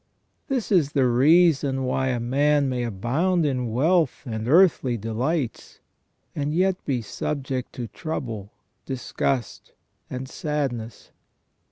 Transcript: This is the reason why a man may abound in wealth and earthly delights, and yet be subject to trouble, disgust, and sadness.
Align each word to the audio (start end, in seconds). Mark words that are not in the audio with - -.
This 0.47 0.71
is 0.71 0.93
the 0.93 1.05
reason 1.05 1.83
why 1.83 2.07
a 2.07 2.19
man 2.19 2.67
may 2.67 2.81
abound 2.83 3.45
in 3.45 3.71
wealth 3.71 4.23
and 4.25 4.47
earthly 4.47 4.97
delights, 4.97 5.79
and 6.35 6.55
yet 6.55 6.83
be 6.85 7.03
subject 7.03 7.71
to 7.73 7.85
trouble, 7.87 8.51
disgust, 8.87 9.73
and 10.09 10.27
sadness. 10.27 11.11